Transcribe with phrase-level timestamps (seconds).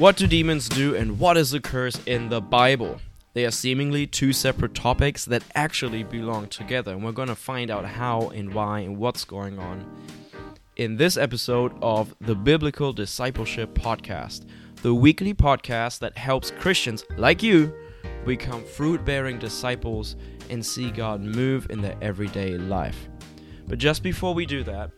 [0.00, 3.02] What do demons do and what is a curse in the Bible?
[3.34, 7.70] They are seemingly two separate topics that actually belong together, and we're going to find
[7.70, 9.84] out how and why and what's going on
[10.76, 17.42] in this episode of the Biblical Discipleship Podcast, the weekly podcast that helps Christians like
[17.42, 17.70] you
[18.24, 20.16] become fruit bearing disciples
[20.48, 23.10] and see God move in their everyday life.
[23.68, 24.92] But just before we do that,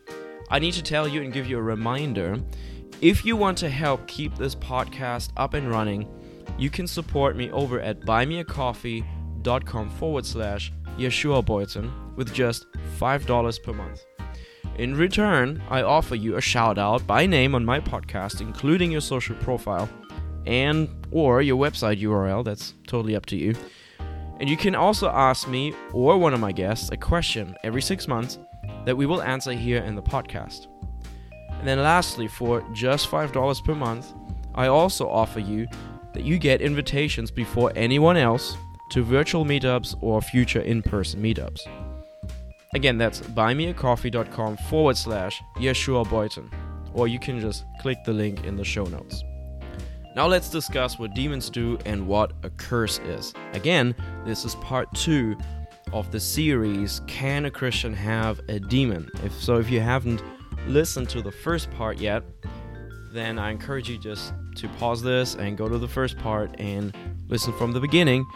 [0.49, 2.39] I need to tell you and give you a reminder
[3.03, 6.09] if you want to help keep this podcast up and running,
[6.57, 12.67] you can support me over at buymeacoffee.com forward slash Yeshua Boyton with just
[13.01, 14.05] $5 per month.
[14.79, 19.01] In return, I offer you a shout out by name on my podcast, including your
[19.01, 19.91] social profile
[20.47, 22.45] and or your website URL.
[22.45, 23.55] That's totally up to you.
[24.39, 28.07] And you can also ask me or one of my guests a question every six
[28.07, 28.39] months
[28.87, 30.72] that we will answer here in the podcast.
[31.63, 34.15] And then lastly, for just $5 per month,
[34.53, 35.69] I also offer you
[36.13, 38.57] that you get invitations before anyone else
[38.91, 41.61] to virtual meetups or future in person meetups.
[42.75, 46.51] Again, that's buymeacoffee.com forward slash Yeshua Boyton,
[46.95, 49.23] or you can just click the link in the show notes.
[50.17, 53.35] Now let's discuss what demons do and what a curse is.
[53.53, 53.95] Again,
[54.27, 55.37] this is part two
[55.93, 59.09] of the series Can a Christian Have a Demon?
[59.23, 60.25] If so, if you haven't
[60.67, 62.23] listened to the first part yet,
[63.13, 66.97] then I encourage you just to pause this and go to the first part and
[67.29, 68.27] listen from the beginning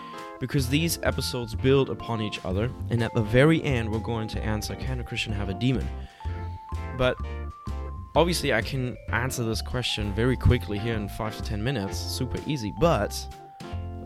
[0.40, 2.70] because these episodes build upon each other.
[2.90, 5.88] And at the very end, we're going to answer Can a Christian have a demon?
[6.98, 7.16] But
[8.14, 12.38] obviously, I can answer this question very quickly here in five to ten minutes, super
[12.46, 12.72] easy.
[12.80, 13.14] But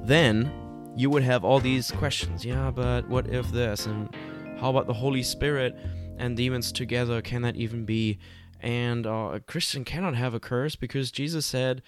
[0.03, 0.53] then
[0.97, 2.45] you would have all these questions.
[2.45, 3.87] Yeah, but what if this?
[3.87, 4.15] And
[4.61, 5.77] how about the Holy Spirit
[6.21, 7.21] and demons together?
[7.23, 8.19] Can that even be?
[8.61, 11.83] And uh, a Christian cannot have a curse because Jesus said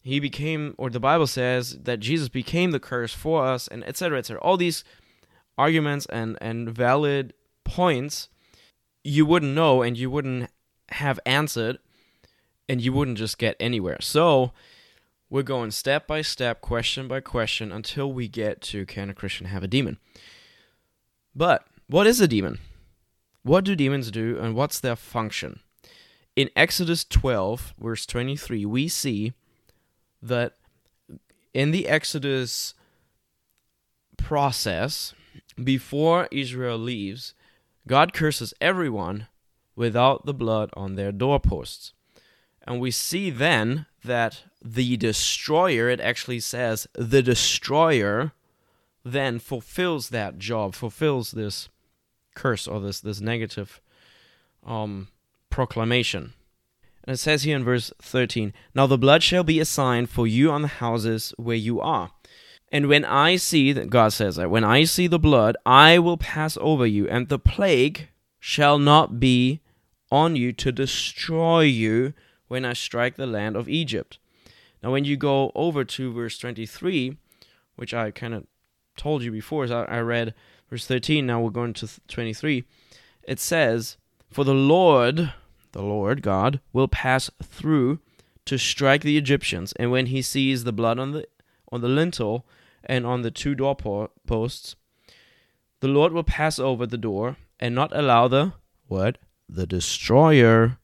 [0.00, 4.18] he became, or the Bible says that Jesus became the curse for us, and etc.
[4.18, 4.40] etc.
[4.42, 4.84] All these
[5.56, 8.28] arguments and and valid points
[9.04, 10.50] you wouldn't know and you wouldn't
[10.90, 11.78] have answered,
[12.68, 13.98] and you wouldn't just get anywhere.
[14.00, 14.52] So
[15.30, 19.46] we're going step by step, question by question, until we get to can a Christian
[19.46, 19.98] have a demon?
[21.34, 22.58] But what is a demon?
[23.48, 25.60] What do demons do, and what's their function?
[26.36, 29.32] In Exodus 12, verse 23, we see
[30.20, 30.52] that
[31.54, 32.74] in the Exodus
[34.18, 35.14] process,
[35.64, 37.32] before Israel leaves,
[37.86, 39.28] God curses everyone
[39.74, 41.94] without the blood on their doorposts.
[42.66, 48.32] And we see then that the destroyer, it actually says, the destroyer
[49.06, 51.70] then fulfills that job, fulfills this
[52.38, 53.80] curse or this, this negative
[54.64, 55.08] um,
[55.50, 56.34] proclamation.
[57.04, 60.26] And it says here in verse 13 Now the blood shall be a sign for
[60.26, 62.12] you on the houses where you are.
[62.70, 66.18] And when I see, that God says that, when I see the blood, I will
[66.18, 69.60] pass over you, and the plague shall not be
[70.12, 72.12] on you to destroy you
[72.46, 74.18] when I strike the land of Egypt.
[74.82, 77.16] Now, when you go over to verse 23,
[77.76, 78.46] which I kind of
[78.98, 80.34] told you before, so I read
[80.70, 82.64] verse 13, now we're going to 23,
[83.24, 83.96] it says,
[84.30, 85.32] For the Lord
[85.72, 88.00] the Lord God, will pass through
[88.44, 91.26] to strike the Egyptians, and when he sees the blood on the
[91.70, 92.46] on the lintel
[92.82, 94.74] and on the two doorposts,
[95.80, 98.54] the Lord will pass over the door and not allow the
[98.86, 99.18] what?
[99.48, 100.78] The destroyer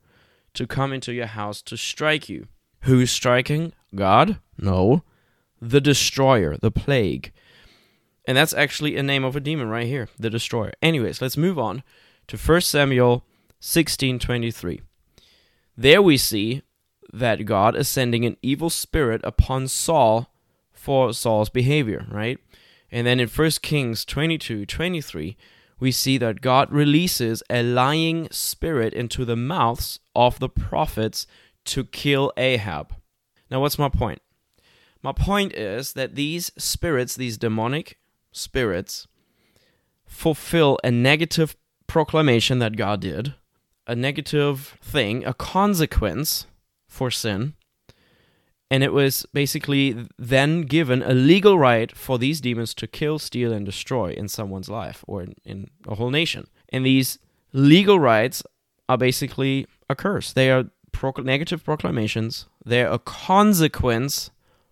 [0.52, 2.48] to come into your house to strike you.
[2.82, 3.72] Who's striking?
[3.94, 4.38] God?
[4.58, 5.02] No.
[5.60, 7.32] The destroyer, the plague.
[8.26, 10.72] And that's actually a name of a demon right here, the destroyer.
[10.80, 11.82] Anyways, let's move on
[12.28, 13.24] to 1 Samuel
[13.60, 14.80] 16:23.
[15.76, 16.62] There we see
[17.12, 20.32] that God is sending an evil spirit upon Saul
[20.72, 22.38] for Saul's behavior, right?
[22.90, 25.36] And then in 1 Kings 22:23,
[25.80, 31.26] we see that God releases a lying spirit into the mouths of the prophets
[31.64, 32.94] to kill Ahab.
[33.50, 34.22] Now, what's my point?
[35.02, 37.98] My point is that these spirits, these demonic
[38.34, 39.06] spirits,
[40.04, 43.34] fulfill a negative proclamation that God did
[43.86, 46.46] a negative thing, a consequence
[46.88, 47.54] for sin.
[48.70, 53.52] And it was basically then given a legal right for these demons to kill, steal,
[53.52, 56.46] and destroy in someone's life or in, in a whole nation.
[56.70, 57.18] And these
[57.52, 58.42] legal rights
[58.88, 60.32] are basically a curse.
[60.32, 60.70] They are
[61.18, 64.30] negative proclamations, they're a consequence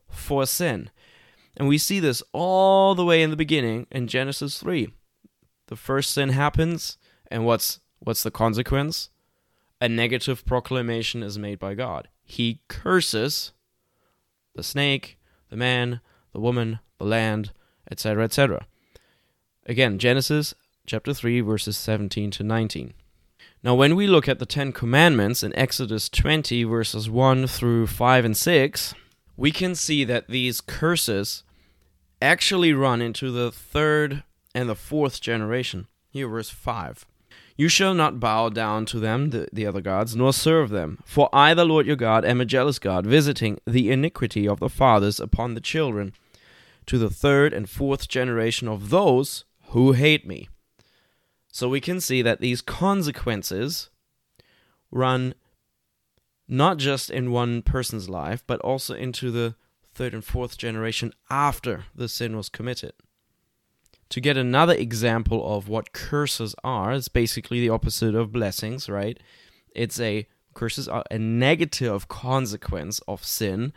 [0.08, 0.88] for sin.
[1.56, 4.88] And we see this all the way in the beginning in Genesis 3.
[5.66, 6.96] The first sin happens,
[7.30, 9.10] and what's What's the consequence?
[9.80, 12.08] A negative proclamation is made by God.
[12.24, 13.52] He curses
[14.54, 15.18] the snake,
[15.50, 16.00] the man,
[16.32, 17.52] the woman, the land,
[17.90, 18.66] etc., etc.
[19.66, 20.54] Again, Genesis
[20.84, 22.94] chapter 3, verses 17 to 19.
[23.62, 28.24] Now, when we look at the Ten Commandments in Exodus 20, verses 1 through 5
[28.24, 28.94] and 6,
[29.36, 31.42] we can see that these curses
[32.20, 34.22] actually run into the third
[34.54, 35.86] and the fourth generation.
[36.10, 37.06] Here, verse 5.
[37.56, 40.98] You shall not bow down to them, the, the other gods, nor serve them.
[41.04, 44.68] For I, the Lord your God, am a jealous God, visiting the iniquity of the
[44.68, 46.12] fathers upon the children,
[46.86, 50.48] to the third and fourth generation of those who hate me.
[51.52, 53.90] So we can see that these consequences
[54.90, 55.34] run
[56.52, 59.54] not just in one person's life, but also into the
[59.94, 62.92] third and fourth generation after the sin was committed.
[64.10, 69.18] To get another example of what curses are, it's basically the opposite of blessings, right?
[69.74, 73.72] It's a curses are a negative consequence of sin,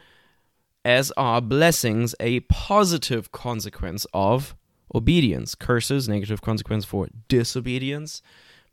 [0.83, 4.54] as are blessings a positive consequence of
[4.94, 5.56] obedience.
[5.56, 8.22] Curses, negative consequence for disobedience.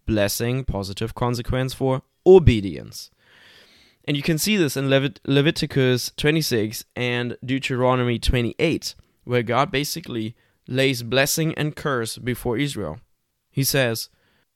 [0.06, 3.12] Blessing, positive consequence for obedience.
[4.04, 8.94] And you can see this in Levit- Leviticus 26 and Deuteronomy 28,
[9.24, 10.34] where God basically
[10.66, 12.98] lays blessing and curse before Israel.
[13.50, 14.08] He says,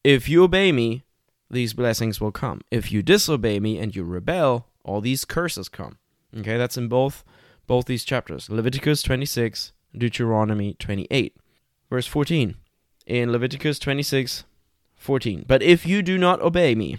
[0.02, 1.04] If you obey me,
[1.50, 2.60] these blessings will come.
[2.70, 5.98] If you disobey me and you rebel, all these curses come.
[6.36, 7.24] Okay, that's in both
[7.66, 8.48] both these chapters.
[8.48, 11.36] Leviticus 26, Deuteronomy 28.
[11.90, 12.56] Verse 14.
[13.06, 14.44] In Leviticus 26,
[14.94, 15.44] 14.
[15.46, 16.98] But if you do not obey me,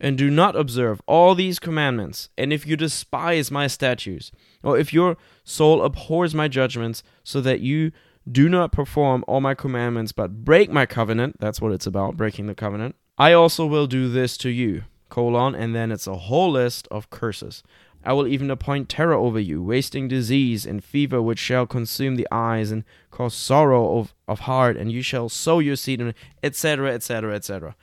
[0.00, 4.30] and do not observe all these commandments, and if you despise my statutes,
[4.62, 7.92] or if your soul abhors my judgments, so that you
[8.30, 12.46] do not perform all my commandments, but break my covenant, that's what it's about, breaking
[12.46, 14.84] the covenant, I also will do this to you.
[15.08, 17.62] Colon, and then it's a whole list of curses.
[18.04, 22.28] I will even appoint terror over you, wasting disease and fever which shall consume the
[22.30, 27.34] eyes and cause sorrow of, of heart, and you shall sow your seed, etc., etc.,
[27.34, 27.74] etc.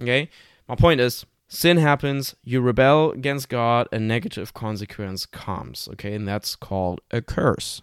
[0.00, 0.30] Okay?
[0.66, 5.88] My point is, sin happens, you rebel against God, a negative consequence comes.
[5.92, 6.14] Okay?
[6.14, 7.82] And that's called a curse.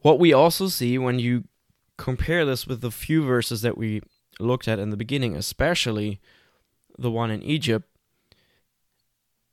[0.00, 1.44] What we also see when you
[1.96, 4.02] compare this with the few verses that we
[4.38, 6.20] looked at in the beginning, especially
[6.98, 7.88] the one in Egypt,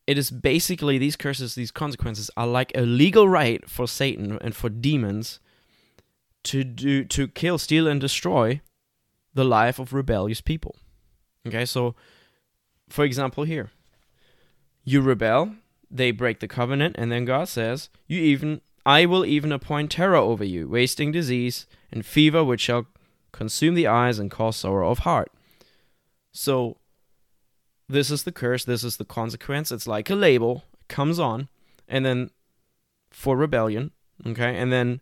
[0.06, 4.56] it is basically these curses, these consequences are like a legal right for Satan and
[4.56, 5.40] for demons
[6.44, 8.62] to do to kill, steal, and destroy
[9.34, 10.76] the life of rebellious people.
[11.48, 11.96] Okay, so
[12.90, 13.72] for example, here
[14.84, 15.56] you rebel,
[15.90, 20.18] they break the covenant, and then God says, "You even I will even appoint terror
[20.18, 22.88] over you, wasting disease and fever, which shall
[23.32, 25.32] consume the eyes and cause sorrow of heart."
[26.32, 26.78] So
[27.88, 29.72] this is the curse, this is the consequence.
[29.72, 31.48] It's like a label, comes on,
[31.88, 32.32] and then
[33.12, 33.92] for rebellion,
[34.26, 35.00] okay, and then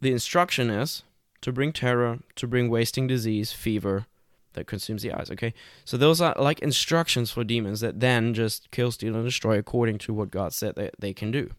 [0.00, 1.04] the instruction is
[1.42, 4.06] to bring terror, to bring wasting disease, fever
[4.54, 5.54] that consumes the eyes, okay?
[5.84, 9.98] So those are like instructions for demons that then just kill, steal, and destroy according
[9.98, 11.50] to what God said that they can do.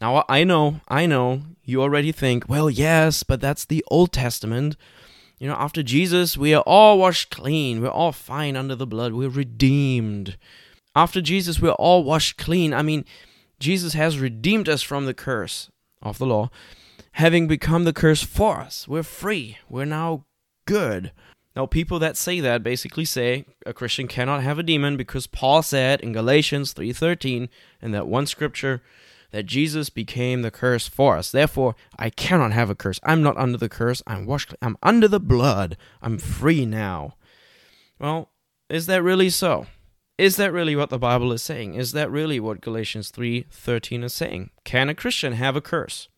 [0.00, 4.76] Now, I know, I know, you already think, well, yes, but that's the Old Testament.
[5.38, 7.80] You know, after Jesus, we are all washed clean.
[7.82, 9.12] We're all fine under the blood.
[9.12, 10.38] We're redeemed.
[10.96, 12.72] After Jesus, we're all washed clean.
[12.72, 13.04] I mean,
[13.58, 15.70] Jesus has redeemed us from the curse
[16.02, 16.50] of the law,
[17.12, 18.88] having become the curse for us.
[18.88, 19.58] We're free.
[19.68, 20.24] We're now
[20.66, 21.12] good.
[21.60, 25.60] Now, people that say that basically say a Christian cannot have a demon because Paul
[25.62, 27.50] said in Galatians 3:13
[27.82, 28.82] in that one scripture
[29.30, 31.30] that Jesus became the curse for us.
[31.30, 32.98] Therefore, I cannot have a curse.
[33.02, 34.02] I'm not under the curse.
[34.06, 34.54] I'm washed.
[34.62, 35.76] I'm under the blood.
[36.00, 37.16] I'm free now.
[37.98, 38.30] Well,
[38.70, 39.66] is that really so?
[40.16, 41.74] Is that really what the Bible is saying?
[41.74, 44.48] Is that really what Galatians 3:13 is saying?
[44.64, 46.08] Can a Christian have a curse?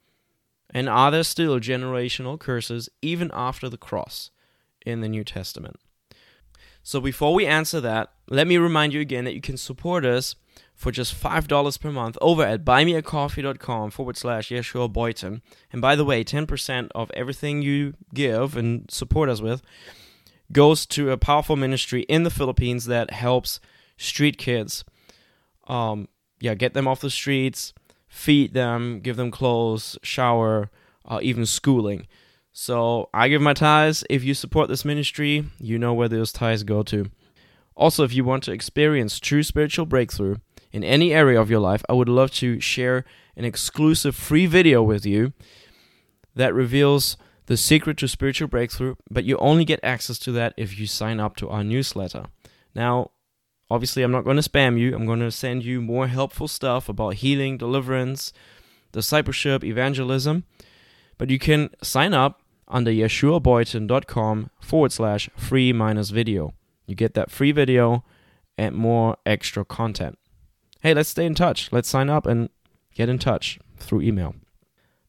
[0.70, 4.30] And are there still generational curses even after the cross
[4.86, 5.76] in the New Testament?
[6.82, 10.34] So before we answer that, let me remind you again that you can support us
[10.74, 15.42] for just $5 per month over at buymeacoffee.com forward slash Yeshua Boyton.
[15.72, 19.62] And by the way, 10% of everything you give and support us with
[20.50, 23.60] goes to a powerful ministry in the Philippines that helps
[23.96, 24.84] street kids.
[25.68, 26.08] Um,
[26.40, 27.72] yeah, get them off the streets,
[28.08, 30.70] feed them, give them clothes, shower,
[31.06, 32.06] uh, even schooling.
[32.52, 34.04] So I give my tithes.
[34.10, 37.10] If you support this ministry, you know where those tithes go to.
[37.74, 40.36] Also, if you want to experience true spiritual breakthrough
[40.70, 43.04] in any area of your life, I would love to share
[43.36, 45.32] an exclusive free video with you
[46.34, 47.16] that reveals
[47.46, 51.18] the secret to spiritual breakthrough, but you only get access to that if you sign
[51.18, 52.26] up to our newsletter.
[52.74, 53.10] Now,
[53.72, 54.94] Obviously, I'm not going to spam you.
[54.94, 58.30] I'm going to send you more helpful stuff about healing, deliverance,
[58.92, 60.44] discipleship, evangelism.
[61.16, 62.41] But you can sign up
[62.72, 66.54] under yeshuaboyton.com forward slash free minus video.
[66.86, 68.04] You get that free video
[68.58, 70.18] and more extra content.
[70.80, 71.70] Hey, let's stay in touch.
[71.70, 72.48] Let's sign up and
[72.94, 74.34] get in touch through email.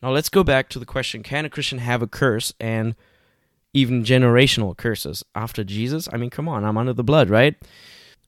[0.01, 2.95] Now, let's go back to the question Can a Christian have a curse and
[3.73, 6.07] even generational curses after Jesus?
[6.11, 7.55] I mean, come on, I'm under the blood, right?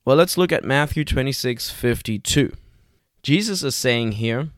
[0.06, 2.54] Well, let's look at Matthew 26 52.
[3.24, 4.50] Jesus is saying here,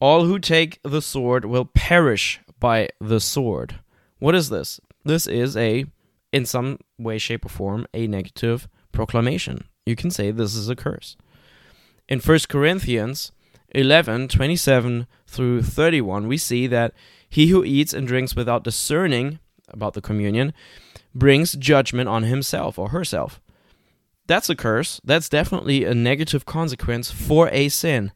[0.00, 3.80] All who take the sword will perish by the sword.
[4.22, 4.80] What is this?
[5.04, 5.84] This is a,
[6.32, 9.64] in some way, shape, or form, a negative proclamation.
[9.84, 11.16] You can say this is a curse.
[12.08, 13.32] In 1 Corinthians
[13.74, 16.94] 11 27 through 31, we see that
[17.28, 20.52] he who eats and drinks without discerning about the communion
[21.12, 23.40] brings judgment on himself or herself.
[24.28, 25.00] That's a curse.
[25.02, 28.12] That's definitely a negative consequence for a sin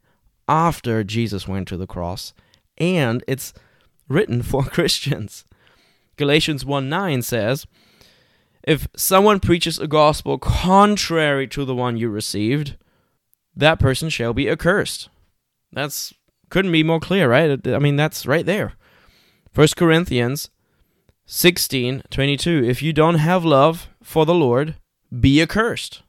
[0.46, 2.32] after Jesus went to the cross.
[2.78, 3.52] And it's
[4.06, 5.44] written for Christians.
[6.16, 7.66] Galatians 1 9 says,
[8.62, 12.76] If someone preaches a gospel contrary to the one you received,
[13.54, 15.08] that person shall be accursed.
[15.72, 16.14] That's
[16.48, 17.66] couldn't be more clear, right?
[17.66, 18.74] I mean, that's right there.
[19.54, 20.50] 1 Corinthians
[21.26, 22.64] 16 22.
[22.64, 24.76] If you don't have love for the Lord,
[25.18, 26.02] be accursed.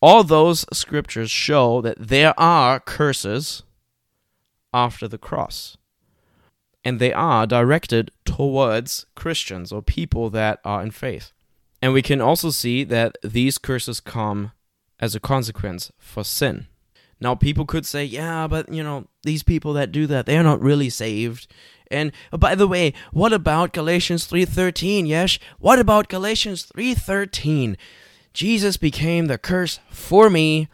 [0.00, 3.64] All those scriptures show that there are curses
[4.72, 5.76] after the cross
[6.88, 11.32] and they are directed towards Christians or people that are in faith.
[11.82, 14.52] And we can also see that these curses come
[14.98, 16.66] as a consequence for sin.
[17.20, 20.62] Now, people could say, yeah, but you know, these people that do that, they're not
[20.62, 21.46] really saved.
[21.90, 25.06] And oh, by the way, what about Galatians 3:13?
[25.06, 27.76] Yes, what about Galatians 3:13?
[28.32, 30.68] Jesus became the curse for me,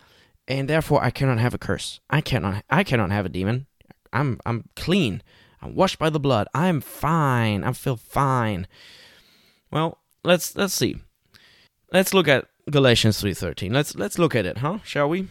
[0.46, 1.98] and therefore I cannot have a curse.
[2.08, 3.66] I cannot I cannot have a demon.
[4.12, 5.20] I'm I'm clean.
[5.64, 6.46] I'm washed by the blood.
[6.54, 7.64] I'm fine.
[7.64, 8.66] I feel fine.
[9.70, 10.98] Well, let's let's see.
[11.90, 13.72] Let's look at Galatians 3:13.
[13.72, 14.78] Let's let's look at it, huh?
[14.84, 15.28] Shall we?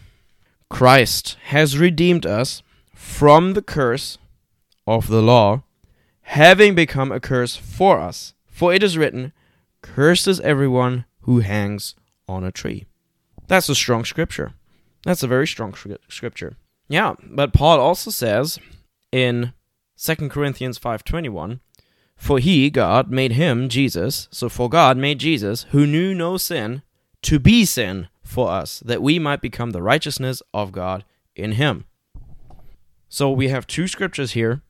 [0.68, 2.62] Christ has redeemed us
[2.94, 4.18] from the curse
[4.86, 5.62] of the law,
[6.22, 8.34] having become a curse for us.
[8.48, 9.32] For it is written,
[9.82, 11.94] Cursed is everyone who hangs
[12.26, 12.86] on a tree.
[13.46, 14.52] That's a strong scripture.
[15.04, 15.74] That's a very strong
[16.08, 16.56] scripture.
[16.88, 18.58] Yeah, but Paul also says
[19.12, 19.52] in
[19.96, 21.60] 2 Corinthians 5:21
[22.16, 26.82] For he God made him Jesus so for God made Jesus who knew no sin
[27.22, 31.04] to be sin for us that we might become the righteousness of God
[31.36, 31.84] in him.
[33.08, 34.62] So we have two scriptures here.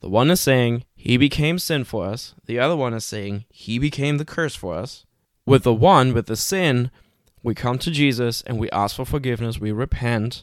[0.00, 2.34] The one is saying he became sin for us.
[2.46, 5.06] The other one is saying he became the curse for us.
[5.46, 6.90] With the one, with the sin,
[7.42, 10.42] we come to Jesus and we ask for forgiveness, we repent,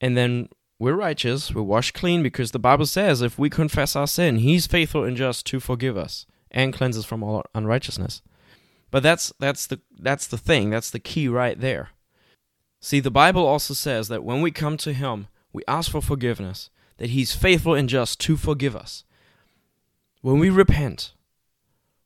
[0.00, 0.48] and then
[0.80, 4.66] we're righteous, we're washed clean because the Bible says if we confess our sin, He's
[4.66, 8.22] faithful and just to forgive us and cleanse us from all unrighteousness.
[8.90, 11.90] But that's that's the that's the thing, that's the key right there.
[12.80, 16.70] See, the Bible also says that when we come to Him, we ask for forgiveness,
[16.96, 19.04] that He's faithful and just to forgive us.
[20.22, 21.12] When we repent,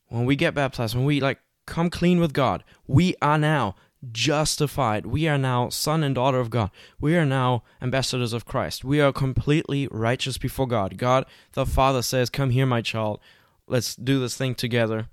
[0.09, 3.77] when we get baptized, when we like come clean with God, we are now
[4.13, 5.07] justified.
[5.07, 6.71] We are now son and daughter of God.
[7.01, 8.85] We are now ambassadors of Christ.
[8.85, 10.97] We are completely righteous before God.
[10.99, 13.21] God the Father says, "Come here, my child.
[13.67, 15.09] Let's do this thing together."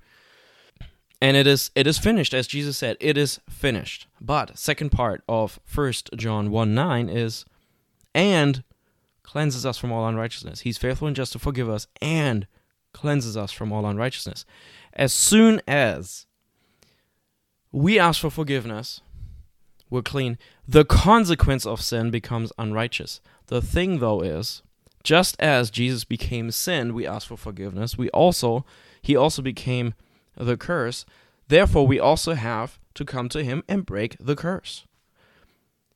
[1.21, 4.07] And it is it is finished as Jesus said, it is finished.
[4.19, 7.45] But second part of 1 John 1 9 is
[8.15, 8.63] and
[9.23, 10.61] cleanses us from all unrighteousness.
[10.61, 12.47] He's faithful and just to forgive us and
[12.91, 14.45] cleanses us from all unrighteousness.
[14.93, 16.25] As soon as
[17.71, 19.01] we ask for forgiveness,
[19.89, 20.37] we're clean.
[20.67, 23.21] The consequence of sin becomes unrighteous.
[23.47, 24.63] The thing, though, is
[25.03, 27.97] just as Jesus became sin, we ask for forgiveness.
[27.97, 28.65] We also,
[29.01, 29.93] he also became
[30.37, 31.05] the curse.
[31.47, 34.85] Therefore, we also have to come to him and break the curse.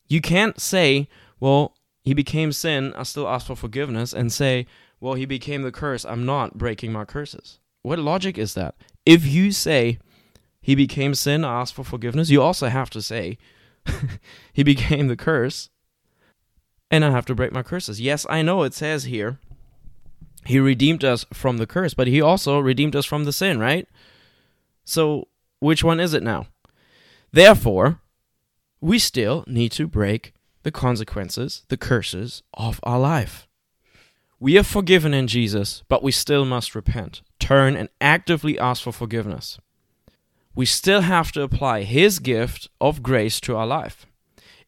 [0.07, 1.07] You can't say,
[1.39, 4.67] well, he became sin, I still ask for forgiveness, and say,
[4.99, 7.59] well, he became the curse, I'm not breaking my curses.
[7.81, 8.75] What logic is that?
[9.05, 9.99] If you say,
[10.65, 12.31] he became sin, I asked for forgiveness.
[12.31, 13.37] You also have to say,
[14.51, 15.69] he became the curse,
[16.89, 18.01] and I have to break my curses.
[18.01, 19.37] Yes, I know it says here,
[20.43, 23.87] he redeemed us from the curse, but he also redeemed us from the sin, right?
[24.85, 25.27] So,
[25.59, 26.47] which one is it now?
[27.31, 27.99] Therefore,
[28.81, 33.47] we still need to break the consequences, the curses of our life.
[34.39, 38.91] We are forgiven in Jesus, but we still must repent, turn, and actively ask for
[38.91, 39.59] forgiveness
[40.55, 44.05] we still have to apply His gift of grace to our life.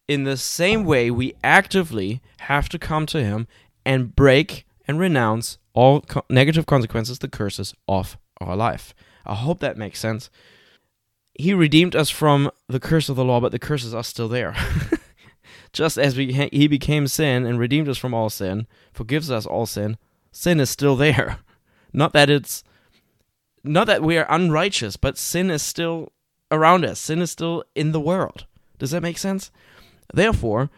[0.07, 3.45] in the same way, we actively have to come to Him
[3.85, 8.93] and break and renounce all co- negative consequences, the curses of our life.
[9.25, 10.29] I hope that makes sense.
[11.33, 14.55] He redeemed us from the curse of the law, but the curses are still there.
[15.73, 19.65] Just as we he became sin and redeemed us from all sin, forgives us all
[19.65, 19.97] sin,
[20.31, 21.39] sin is still there.
[21.93, 22.63] Not that it's
[23.67, 26.11] not that we are unrighteous, but sin is still
[26.51, 26.99] around us.
[26.99, 28.45] Sin is still in the world.
[28.79, 29.51] Does that make sense?
[30.13, 30.69] Therefore,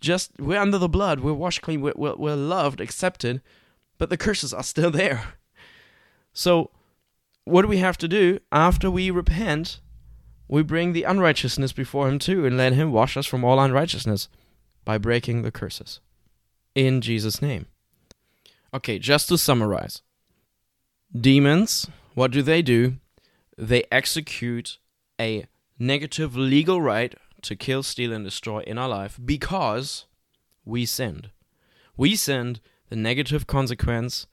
[0.00, 3.40] just we're under the blood, we're washed clean, we're, we're, we're loved, accepted,
[3.98, 5.34] but the curses are still there.
[6.32, 6.70] So,
[7.44, 9.80] what do we have to do after we repent?
[10.48, 14.28] We bring the unrighteousness before Him too, and let Him wash us from all unrighteousness
[14.84, 16.00] by breaking the curses.
[16.74, 17.66] In Jesus' name.
[18.74, 20.02] Okay, just to summarize
[21.18, 22.96] demons, what do they do?
[23.58, 24.78] They execute
[25.20, 25.46] a
[25.78, 30.06] negative legal right to kill, steal, and destroy in our life because
[30.64, 31.30] we sinned.
[31.96, 34.26] We sinned, the negative consequence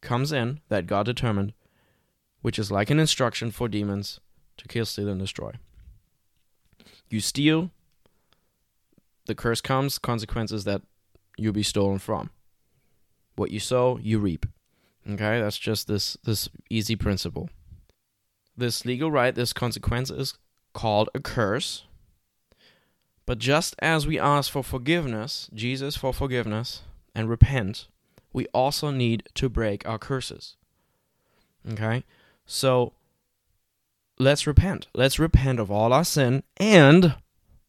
[0.00, 1.52] comes in that God determined,
[2.42, 4.20] which is like an instruction for demons
[4.56, 5.52] to kill, steal, and destroy.
[7.08, 7.70] You steal,
[9.26, 10.82] the curse comes, consequences that
[11.36, 12.30] you'll be stolen from.
[13.36, 14.46] What you sow, you reap.
[15.08, 17.48] Okay, that's just this this easy principle.
[18.56, 20.34] This legal right, this consequence is
[20.74, 21.84] called a curse.
[23.24, 26.82] But just as we ask for forgiveness, Jesus for forgiveness,
[27.14, 27.86] and repent,
[28.32, 30.56] we also need to break our curses.
[31.70, 32.04] Okay?
[32.46, 32.92] So
[34.18, 34.88] let's repent.
[34.94, 37.16] Let's repent of all our sin and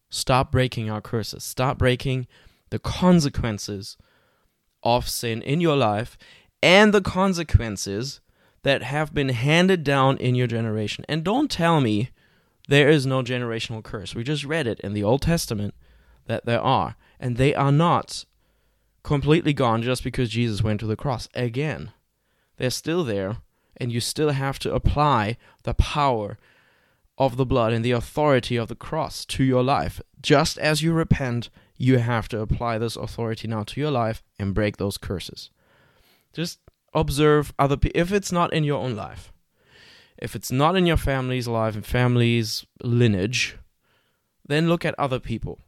[0.08, 1.44] stop breaking our curses.
[1.44, 2.26] Stop breaking
[2.70, 3.96] the consequences
[4.82, 6.16] of sin in your life
[6.62, 8.20] and the consequences
[8.62, 11.04] that have been handed down in your generation.
[11.08, 12.10] And don't tell me
[12.68, 14.14] there is no generational curse.
[14.14, 15.74] We just read it in the Old Testament
[16.26, 16.96] that there are.
[17.18, 18.24] And they are not
[19.02, 21.28] completely gone just because Jesus went to the cross.
[21.34, 21.92] Again,
[22.58, 23.38] they're still there,
[23.76, 26.38] and you still have to apply the power
[27.16, 30.00] of the blood and the authority of the cross to your life.
[30.20, 34.54] Just as you repent, you have to apply this authority now to your life and
[34.54, 35.50] break those curses.
[36.32, 36.60] Just
[36.94, 38.00] observe other people.
[38.00, 39.32] If it's not in your own life,
[40.18, 43.56] if it's not in your family's life and family's lineage,
[44.46, 45.60] then look at other people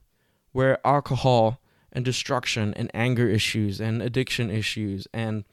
[0.53, 1.61] where alcohol
[1.92, 5.44] and destruction and anger issues and addiction issues and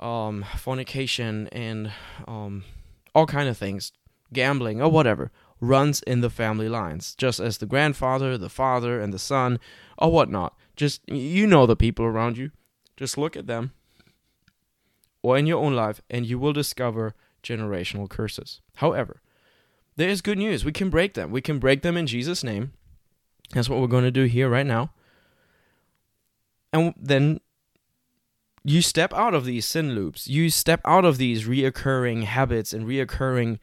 [0.00, 1.92] um, fornication and
[2.26, 2.64] um,
[3.14, 3.92] all kind of things,
[4.32, 5.30] gambling or whatever,
[5.60, 9.58] runs in the family lines, just as the grandfather, the father, and the son,
[9.96, 10.54] or whatnot.
[10.74, 12.50] Just you know the people around you.
[12.96, 13.72] Just look at them
[15.26, 17.12] or in your own life, and you will discover
[17.42, 18.60] generational curses.
[18.76, 19.20] However,
[19.96, 20.64] there is good news.
[20.64, 21.32] We can break them.
[21.32, 22.70] We can break them in Jesus' name.
[23.50, 24.92] That's what we're going to do here right now.
[26.72, 27.40] And then
[28.62, 30.28] you step out of these sin loops.
[30.28, 33.58] You step out of these reoccurring habits and reoccurring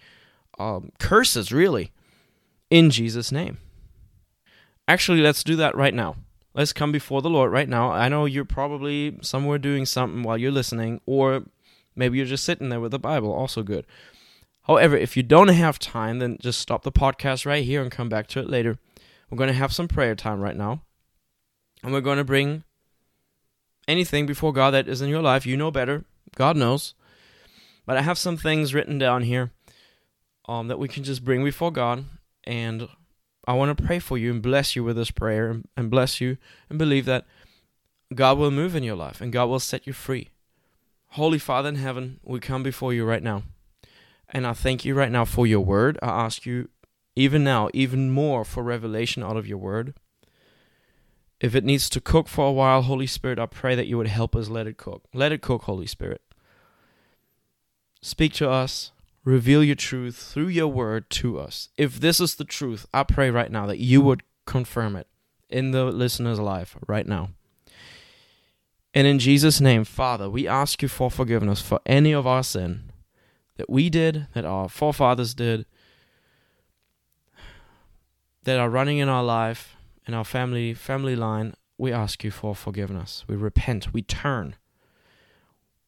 [0.59, 1.93] um, curses, really,
[2.69, 3.57] in Jesus' name.
[4.85, 6.17] Actually, let's do that right now.
[6.53, 7.89] Let's come before the Lord right now.
[7.89, 11.45] I know you're probably somewhere doing something while you're listening, or
[11.95, 13.85] maybe you're just sitting there with the Bible, also good.
[14.63, 18.09] However, if you don't have time, then just stop the podcast right here and come
[18.09, 18.77] back to it later.
[19.29, 20.81] We're going to have some prayer time right now.
[21.83, 22.63] And we're going to bring
[23.87, 25.45] anything before God that is in your life.
[25.45, 26.05] You know better.
[26.35, 26.93] God knows.
[27.85, 29.51] But I have some things written down here
[30.47, 32.05] um, that we can just bring before God.
[32.45, 32.87] And
[33.45, 36.37] I want to pray for you and bless you with this prayer and bless you
[36.69, 37.25] and believe that
[38.13, 40.29] God will move in your life and God will set you free.
[41.13, 43.43] Holy Father in heaven, we come before you right now.
[44.29, 45.99] And I thank you right now for your word.
[46.01, 46.69] I ask you,
[47.15, 49.93] even now, even more for revelation out of your word.
[51.39, 54.07] If it needs to cook for a while, Holy Spirit, I pray that you would
[54.07, 55.03] help us let it cook.
[55.13, 56.21] Let it cook, Holy Spirit.
[58.01, 58.91] Speak to us.
[59.23, 61.69] Reveal your truth through your word to us.
[61.77, 65.05] If this is the truth, I pray right now that you would confirm it
[65.47, 67.29] in the listener's life right now.
[68.93, 72.91] And in Jesus' name, Father, we ask you for forgiveness for any of our sin
[73.57, 75.65] that we did, that our forefathers did,
[78.43, 79.75] that are running in our life,
[80.05, 81.53] in our family family line.
[81.77, 83.23] We ask you for forgiveness.
[83.27, 83.93] We repent.
[83.93, 84.55] We turn.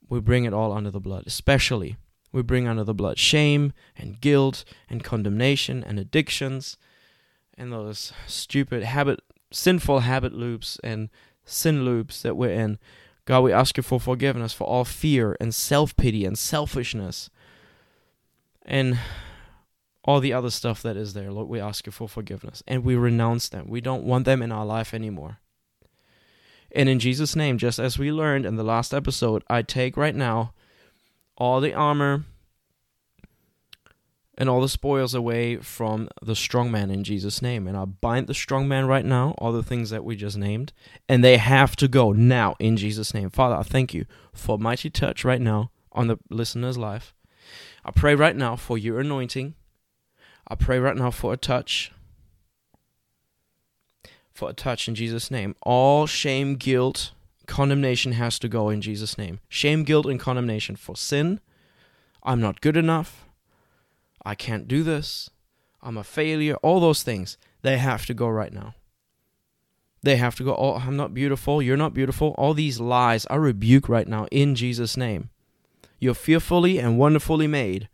[0.10, 1.98] We bring it all under the blood, especially
[2.36, 6.76] we bring under the blood shame and guilt and condemnation and addictions
[7.58, 11.10] and those stupid habit, sinful habit loops and
[11.46, 12.78] sin loops that we're in.
[13.26, 17.30] God, we ask you for forgiveness for all fear and self pity and selfishness
[18.64, 19.00] and
[20.04, 21.32] all the other stuff that is there.
[21.32, 23.68] Lord, we ask you for forgiveness and we renounce them.
[23.68, 25.40] We don't want them in our life anymore.
[26.72, 30.16] And in Jesus' name, just as we learned in the last episode, I take right
[30.16, 30.54] now
[31.38, 32.26] all the armor
[34.38, 37.68] and all the spoils away from the strong man in Jesus' name.
[37.68, 40.74] And I bind the strong man right now, all the things that we just named,
[41.08, 43.30] and they have to go now in Jesus' name.
[43.30, 47.14] Father, I thank you for mighty touch right now on the listener's life.
[47.84, 49.56] I pray right now for your anointing.
[50.48, 51.92] I pray right now for a touch.
[54.34, 55.56] For a touch in Jesus' name.
[55.62, 57.12] All shame, guilt,
[57.48, 59.40] condemnation has to go in Jesus' name.
[59.48, 61.40] Shame, guilt, and condemnation for sin.
[62.22, 63.25] I'm not good enough.
[64.26, 65.30] I can't do this,
[65.84, 68.74] I'm a failure, all those things, they have to go right now.
[70.02, 72.34] They have to go, oh, I'm not beautiful, you're not beautiful.
[72.38, 75.30] All these lies I rebuke right now in Jesus' name.
[76.00, 77.88] You're fearfully and wonderfully made.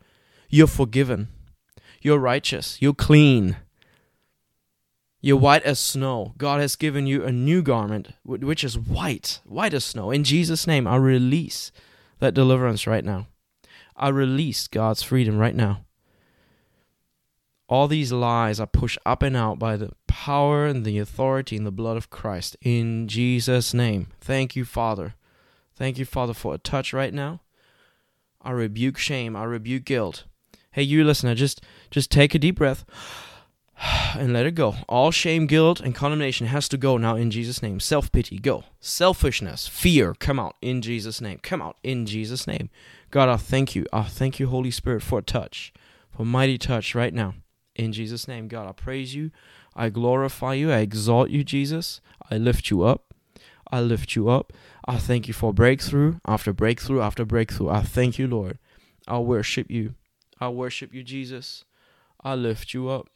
[0.49, 1.27] You're forgiven.
[2.01, 2.81] You're righteous.
[2.81, 3.57] You're clean.
[5.21, 6.33] You're white as snow.
[6.37, 10.11] God has given you a new garment, which is white, white as snow.
[10.11, 11.71] In Jesus' name, I release
[12.19, 13.27] that deliverance right now.
[13.95, 15.85] I release God's freedom right now
[17.71, 21.63] all these lies are pushed up and out by the power and the authority in
[21.63, 22.57] the blood of Christ.
[22.62, 24.07] In Jesus' name.
[24.19, 25.15] Thank you, Father.
[25.73, 27.39] Thank you, Father, for a touch right now.
[28.41, 29.38] I rebuke shame.
[29.38, 30.25] I rebuke guilt.
[30.73, 32.84] Hey, you listener, just just take a deep breath
[34.15, 34.75] and let it go.
[34.89, 37.79] All shame, guilt, and condemnation has to go now in Jesus' name.
[37.79, 38.65] Self pity, go.
[38.81, 41.39] Selfishness, fear, come out in Jesus' name.
[41.41, 42.69] Come out in Jesus' name.
[43.12, 43.86] God, I thank you.
[43.93, 45.71] I thank you, Holy Spirit, for a touch,
[46.13, 47.36] for a mighty touch right now.
[47.75, 49.31] In Jesus' name, God, I praise you.
[49.75, 50.71] I glorify you.
[50.71, 52.01] I exalt you, Jesus.
[52.29, 53.13] I lift you up.
[53.71, 54.51] I lift you up.
[54.86, 57.69] I thank you for breakthrough after breakthrough after breakthrough.
[57.69, 58.60] I thank you, Lord.
[59.07, 59.95] I worship you.
[60.39, 61.63] I worship you, Jesus.
[62.21, 63.07] I lift you up.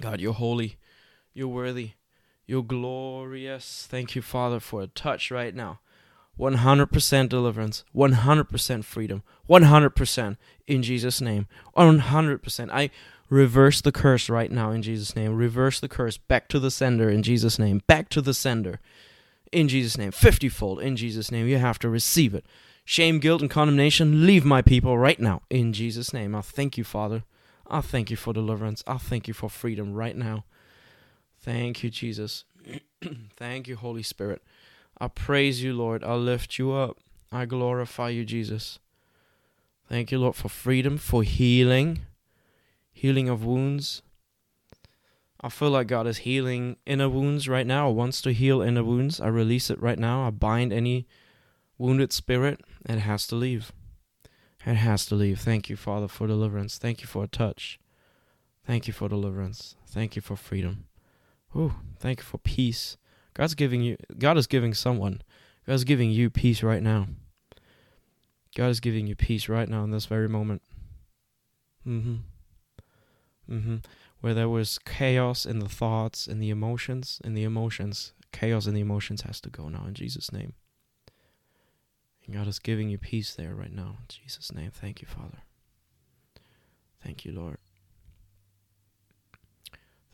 [0.00, 0.76] God, you're holy.
[1.32, 1.92] You're worthy.
[2.46, 3.86] You're glorious.
[3.88, 5.80] Thank you, Father, for a touch right now.
[6.38, 11.46] 100% deliverance, 100% freedom, 100% in Jesus' name.
[11.76, 12.70] 100%.
[12.70, 12.90] I
[13.28, 15.34] Reverse the curse right now in Jesus' name.
[15.34, 17.82] Reverse the curse back to the sender in Jesus' name.
[17.86, 18.78] Back to the sender
[19.52, 20.12] in Jesus' name.
[20.12, 21.48] 50 fold in Jesus' name.
[21.48, 22.46] You have to receive it.
[22.84, 26.36] Shame, guilt, and condemnation, leave my people right now in Jesus' name.
[26.36, 27.24] I thank you, Father.
[27.68, 28.84] I thank you for deliverance.
[28.86, 30.44] I thank you for freedom right now.
[31.40, 32.44] Thank you, Jesus.
[33.36, 34.40] thank you, Holy Spirit.
[35.00, 36.04] I praise you, Lord.
[36.04, 36.98] I lift you up.
[37.32, 38.78] I glorify you, Jesus.
[39.88, 42.02] Thank you, Lord, for freedom, for healing
[42.96, 44.00] healing of wounds.
[45.42, 49.20] I feel like God is healing inner wounds right now, wants to heal inner wounds.
[49.20, 50.26] I release it right now.
[50.26, 51.06] I bind any
[51.76, 52.62] wounded spirit.
[52.88, 53.70] It has to leave.
[54.64, 55.40] It has to leave.
[55.40, 56.78] Thank you, Father, for deliverance.
[56.78, 57.78] Thank you for a touch.
[58.66, 59.76] Thank you for deliverance.
[59.86, 60.86] Thank you for freedom.
[61.54, 62.96] Ooh, thank you for peace.
[63.34, 65.20] God's giving you God is giving someone.
[65.66, 67.08] God's giving you peace right now.
[68.56, 70.62] God is giving you peace right now in this very moment.
[71.86, 72.16] Mm-hmm.
[73.50, 73.76] Mm-hmm.
[74.20, 78.74] Where there was chaos in the thoughts and the emotions, and the emotions, chaos in
[78.74, 80.54] the emotions has to go now in Jesus' name.
[82.26, 84.70] And God is giving you peace there right now in Jesus' name.
[84.72, 85.42] Thank you, Father.
[87.02, 87.58] Thank you, Lord.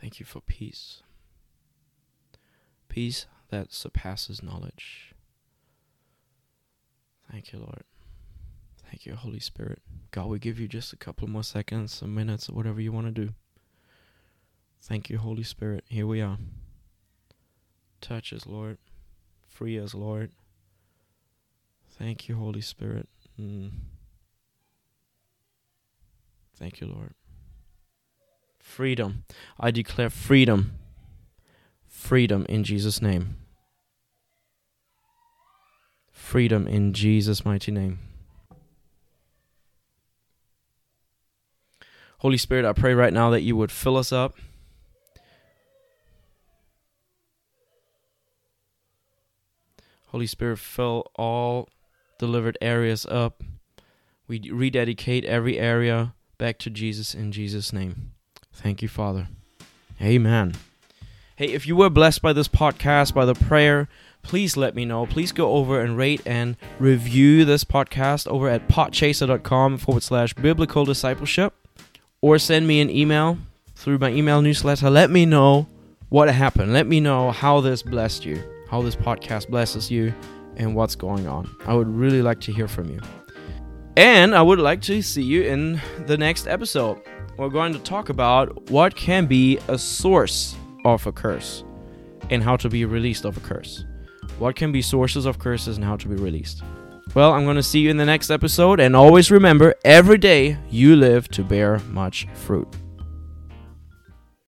[0.01, 1.03] Thank you for peace.
[2.89, 5.15] Peace that surpasses knowledge.
[7.31, 7.85] Thank you, Lord.
[8.93, 9.81] Thank you, Holy Spirit.
[10.11, 13.07] God, we give you just a couple more seconds, some minutes, or whatever you want
[13.07, 13.33] to do.
[14.83, 15.85] Thank you, Holy Spirit.
[15.89, 16.37] Here we are.
[18.03, 18.77] Touch us, Lord.
[19.49, 20.33] Free us, Lord.
[21.99, 23.09] Thank you, Holy Spirit.
[23.41, 23.71] Mm.
[26.59, 27.15] Thank you, Lord.
[28.59, 29.25] Freedom.
[29.59, 30.75] I declare freedom.
[31.89, 33.37] Freedom in Jesus' name.
[36.13, 37.99] Freedom in Jesus' mighty name.
[42.23, 44.37] Holy Spirit, I pray right now that you would fill us up.
[50.07, 51.69] Holy Spirit, fill all
[52.21, 53.43] delivered areas up.
[54.29, 58.13] We rededicate every area back to Jesus in Jesus' name.
[58.53, 59.27] Thank you, Father.
[60.01, 60.55] Amen.
[61.35, 63.89] Hey, if you were blessed by this podcast, by the prayer,
[64.23, 65.07] please let me know.
[65.07, 70.85] Please go over and rate and review this podcast over at podchaser.com forward slash biblical
[70.85, 71.55] discipleship
[72.23, 73.37] or send me an email
[73.75, 74.89] through my email newsletter.
[74.89, 75.67] Let me know
[76.09, 76.73] what happened.
[76.73, 80.15] Let me know how this blessed you, how this podcast blesses you,
[80.57, 81.55] and what's going on.
[81.67, 83.01] I would really like to hear from you.
[83.97, 87.03] And I would like to see you in the next episode.
[87.37, 90.55] we're going to talk about what can be a source
[90.85, 91.65] of a curse
[92.31, 93.85] and how to be released of a curse.
[94.39, 96.63] What can be sources of curses and how to be released.
[97.15, 100.57] Well, I'm going to see you in the next episode, and always remember every day
[100.71, 102.67] you live to bear much fruit.